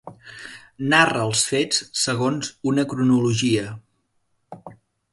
[0.93, 3.71] Narra els fets segons una cronologia.